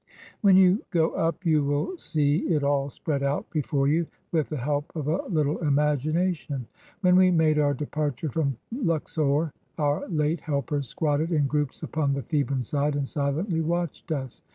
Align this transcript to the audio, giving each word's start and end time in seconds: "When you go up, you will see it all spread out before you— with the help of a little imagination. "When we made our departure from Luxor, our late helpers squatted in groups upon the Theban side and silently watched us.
"When 0.41 0.57
you 0.57 0.83
go 0.89 1.11
up, 1.11 1.45
you 1.45 1.63
will 1.63 1.95
see 1.95 2.37
it 2.51 2.63
all 2.63 2.89
spread 2.89 3.21
out 3.21 3.47
before 3.51 3.87
you— 3.87 4.07
with 4.31 4.49
the 4.49 4.57
help 4.57 4.91
of 4.95 5.07
a 5.07 5.21
little 5.29 5.59
imagination. 5.59 6.65
"When 7.01 7.15
we 7.15 7.29
made 7.29 7.59
our 7.59 7.75
departure 7.75 8.29
from 8.31 8.57
Luxor, 8.71 9.53
our 9.77 10.07
late 10.09 10.39
helpers 10.41 10.87
squatted 10.87 11.31
in 11.31 11.45
groups 11.45 11.83
upon 11.83 12.13
the 12.13 12.23
Theban 12.23 12.63
side 12.63 12.95
and 12.95 13.07
silently 13.07 13.61
watched 13.61 14.11
us. 14.11 14.41